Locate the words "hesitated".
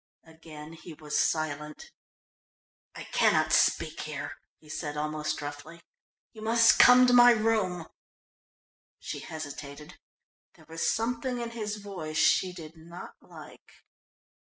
9.19-9.99